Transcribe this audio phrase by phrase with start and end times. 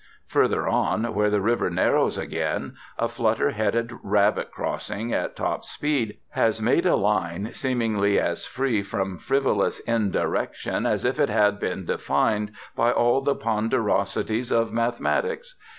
[0.25, 6.17] Farther on, where the river narrows again, a flutter headed rabbit crossing at top speed
[6.29, 11.85] has made a line seemingly as free from frivolous indirection as if it had been
[11.85, 15.53] defined by all the ponderosities of mathematics.